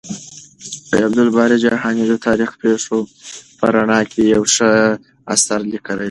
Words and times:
عبدالباري 1.05 1.57
جهاني 1.63 2.03
د 2.07 2.13
تاريخي 2.25 2.55
پېښو 2.63 2.97
په 3.57 3.65
رڼا 3.75 3.99
کې 4.11 4.21
يو 4.35 4.43
ښه 4.53 4.71
اثر 5.33 5.59
ليکلی 5.71 5.97
دی. 5.97 5.99